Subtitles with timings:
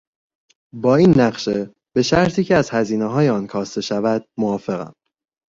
[0.73, 4.93] با این نقشه به شرطی که از هزینهی آن کاسته شود، موافقم.